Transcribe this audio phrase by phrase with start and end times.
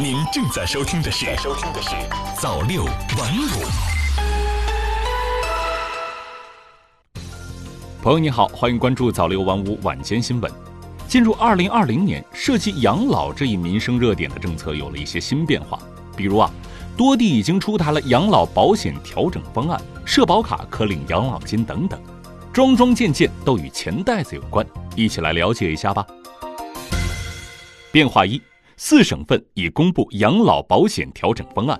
[0.00, 1.90] 您正在收听的是《收听的是
[2.40, 2.94] 早六晚
[3.36, 3.50] 五》。
[8.00, 10.50] 朋友你好，欢迎关注早六晚五晚间新闻。
[11.06, 15.78] 进入二零二零年，涉及养老这一民生热点的政策有了一些新变化，
[16.16, 16.50] 比如啊，
[16.96, 22.00] 多地已经出台了养老保险调整方案，社保卡可领养老金等等，
[22.54, 26.06] 桩桩件件都与钱袋子有关，一起来了解一下吧。
[27.92, 28.40] 变化一。
[28.82, 31.78] 四省份已公布养老保险调整方案。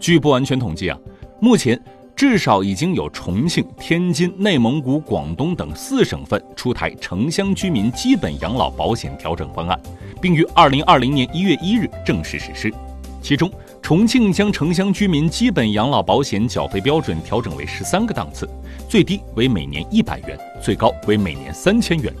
[0.00, 0.98] 据不完全统计啊，
[1.40, 1.80] 目前
[2.16, 9.80] 至少已经有重庆、天津、内蒙古、广东等四省份出台城乡居民基本养老保险调整方案，
[10.20, 12.74] 并于二零二零年一月一日正式实施。
[13.22, 13.48] 其中，
[13.80, 18.50] 重庆将城乡居民基本养老保险缴费标准调整为十三个档次，
[18.88, 22.12] 最低为每年一百元，最高为每年三千元。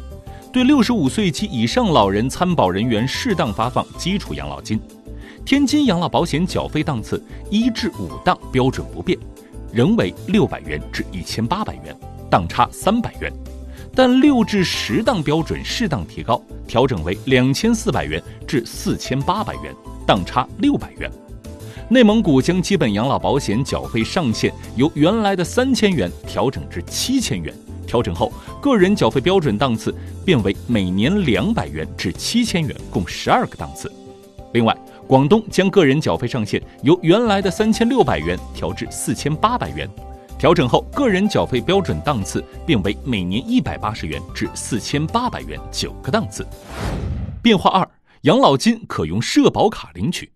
[0.52, 4.78] 对六十五岁及以上老人参保人员适当发放基础养老金。
[5.46, 9.18] 天津养老保险缴费档次一至五档标准不变，
[9.72, 11.96] 仍为六百元至一千八百元，
[12.30, 13.32] 档差三百元。
[13.94, 19.74] 但六至十档标准适当提高，调整为两千四百元至四千八百元，
[20.06, 21.10] 档差六百元。
[21.88, 27.54] 内蒙古将基本养老保险缴费上限由原来的三千元调整至七千元。
[27.86, 29.94] 调整后，个人缴费标准档次
[30.24, 33.92] 变为每年两百元至七千元，共十二个档次。
[34.52, 39.88] 另外，广东将个人缴费上限由原来的三千六百元调至四千八百元，
[40.38, 46.46] 调整后个人缴费标准档次变为每年一百八十元至四千八百元，九个档次。
[47.42, 47.88] 变化二：
[48.22, 50.30] 养老金可用社保卡领取。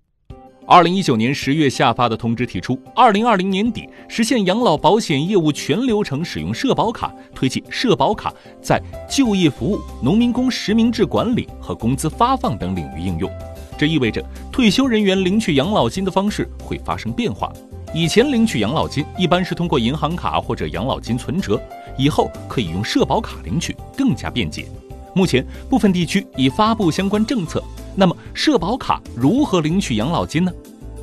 [0.68, 13.30] 二零一九年十月下发的通知提出，二零二零年底实现养老保险业务全流程使用社保卡，推进社保卡在就业服务、农民工实名制管理和工资发放等领域应用。
[13.78, 17.52] 这意味着退休人员领取养老金的方式会发生变化。
[17.94, 21.60] 以前领取养老金一般是通过银行卡或者养老金存折，
[21.96, 24.66] 以后可以用社保卡领取，更加便捷。
[25.14, 27.62] 目前部分地区已发布相关政策。
[27.98, 30.52] 那么，社保卡如何领取养老金呢？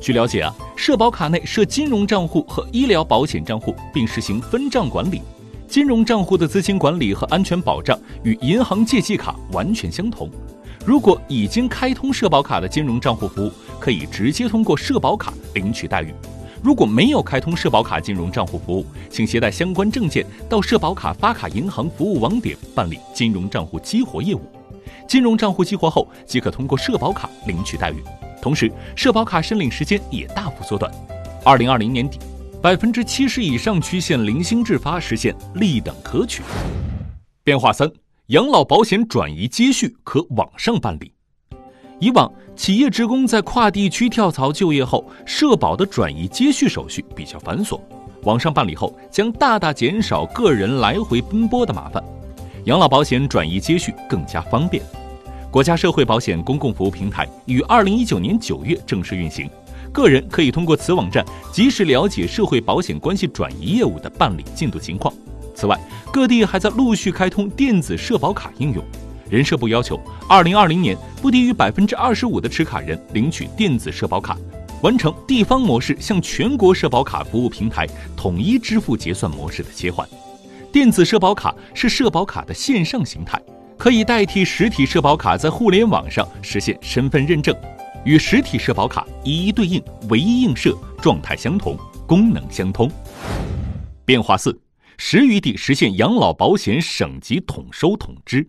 [0.00, 5.20] 据了解啊，社保卡内设金融账户和医疗保险账户，并实行分账管理。
[5.66, 10.30] 金融账户的资金管理和安全保障与银行借记卡完全相同。
[10.86, 13.50] 如果已经开通社保卡的金融账户服务，
[13.80, 16.14] 可以直接通过社保卡领取待遇。
[16.62, 24.42] 如果没有开通社保卡金融账户服务，请携带相关证件到社保卡发卡银行服务网点办理金融账户激活业务。
[25.06, 28.02] 金融账户激活后，即可通过社保卡领取待遇，
[28.40, 30.92] 同时社保卡申领时间也大幅缩短。
[31.44, 32.18] 二零二零年底，
[32.62, 36.42] 百分之七十以上区县零星制发实现立等可取。
[37.42, 37.90] 变化三：
[38.28, 41.12] 养老保险转移接续可网上办理。
[42.00, 47.78] 以往企业职工在跨地区跳槽就业后，社保的转移接续手续比较繁琐，
[48.22, 52.02] 网上办理后将大大减少个人来回奔波的麻烦。
[52.64, 54.82] 养老保险转移接续更加方便。
[55.50, 59.48] 国家社会保险公共服务平台于二零一九年九月正式运行，
[59.92, 65.14] 个人可以通过此网站及时了解社会保险关系转移业务的办理进度情况。
[65.54, 65.78] 此外，
[66.12, 68.82] 各地还在陆续开通电子社保卡应用。
[69.30, 74.36] 人社部要求，二零二零年不低于百分之二十五的持卡人领取电子社保卡，
[74.82, 77.86] 完成地方模式向全国社保卡服务平台
[78.16, 80.06] 统一支付结算模式的切换。
[80.74, 83.40] 电子社保卡是社保卡的线上形态，
[83.78, 87.54] 可以代替实体社保卡在互联网上实现身份认证，
[88.04, 92.90] 与实体社保卡一一对应，唯一映射，状态相同，功能相通。
[94.04, 94.60] 变化四：
[94.98, 98.44] 十余地实现养老保险省级统收统支。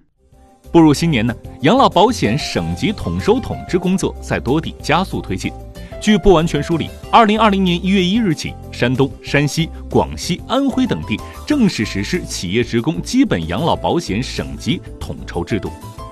[0.72, 1.32] 步入新年呢，
[1.62, 5.54] 养老保险省级统收统支工作在多地加速推进。
[6.02, 15.72] 据不完全梳理，二零二零年一月一日起，山东、山西、广西、安徽等地正式实施企业职工基本养老保险省级统筹制度。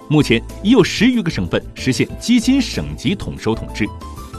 [0.09, 3.85] 目前已有十余个省份实现基金省级统收统支。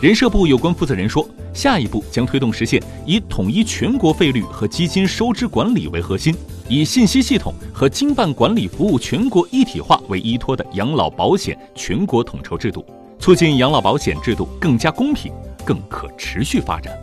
[0.02, 6.34] 人社部有关负责人说，下一步将推动实现以统一全国费率和基金收支管理为核心，
[6.68, 12.84] 以信息系统和经办管理服务全国一体化为依托的养老保险全国统筹制度。
[13.24, 15.32] 促进养老保险制度更加公平、
[15.64, 16.94] 更可持续发展。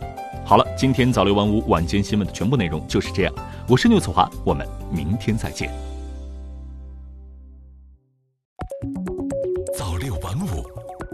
[0.44, 3.34] 好了，今天早六晚五晚间新闻的全部内容就是这样。
[3.68, 5.68] 我是牛子华，我们明天再见。
[9.76, 10.64] 早六晚五，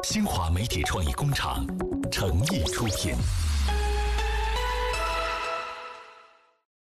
[0.03, 1.67] 新华媒体创意工厂
[2.13, 3.15] 诚意出品。